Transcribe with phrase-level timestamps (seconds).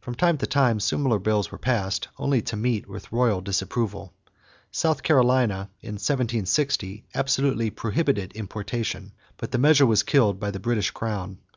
[0.00, 4.12] From time to time similar bills were passed, only to meet with royal disapproval.
[4.72, 10.90] South Carolina, in 1760, absolutely prohibited importation; but the measure was killed by the British
[10.90, 11.38] crown.